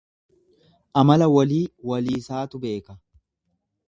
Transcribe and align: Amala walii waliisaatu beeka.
Amala 1.01 1.27
walii 1.33 1.61
waliisaatu 1.91 2.63
beeka. 2.65 2.93